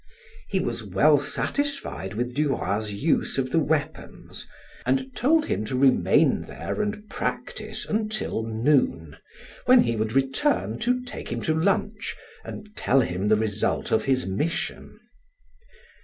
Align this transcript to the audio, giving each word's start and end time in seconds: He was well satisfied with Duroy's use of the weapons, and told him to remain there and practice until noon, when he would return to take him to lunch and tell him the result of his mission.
He 0.49 0.59
was 0.59 0.83
well 0.83 1.19
satisfied 1.19 2.15
with 2.15 2.33
Duroy's 2.33 2.91
use 2.91 3.37
of 3.37 3.51
the 3.51 3.59
weapons, 3.59 4.47
and 4.83 5.15
told 5.15 5.45
him 5.45 5.63
to 5.65 5.77
remain 5.77 6.41
there 6.41 6.81
and 6.81 7.07
practice 7.07 7.85
until 7.85 8.41
noon, 8.43 9.17
when 9.67 9.83
he 9.83 9.95
would 9.95 10.13
return 10.13 10.79
to 10.79 11.03
take 11.03 11.31
him 11.31 11.43
to 11.43 11.53
lunch 11.53 12.15
and 12.43 12.67
tell 12.75 13.01
him 13.01 13.27
the 13.27 13.37
result 13.37 13.91
of 13.91 14.05
his 14.05 14.25
mission. 14.25 14.99